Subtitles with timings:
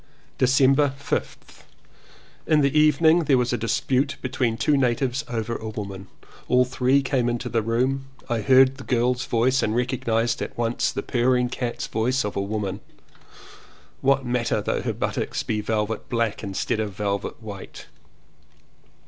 [0.39, 1.61] December 5th.
[2.47, 6.07] In the evening there was a dispute be tween two natives over a woman.
[6.47, 8.07] All three came into the room.
[8.27, 12.35] I heard the girl's voice and recognized at once the pur ring cat's voice of
[12.35, 12.79] a woman.
[14.01, 17.85] What matter though her buttocks be velvet black instead of velvet white?